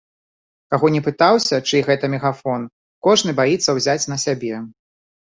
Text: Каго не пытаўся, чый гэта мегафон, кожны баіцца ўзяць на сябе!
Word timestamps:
Каго 0.73 0.87
не 0.95 1.01
пытаўся, 1.07 1.55
чый 1.69 1.83
гэта 1.89 2.09
мегафон, 2.13 2.65
кожны 3.09 3.31
баіцца 3.41 3.77
ўзяць 3.81 4.09
на 4.15 4.19
сябе! 4.25 4.55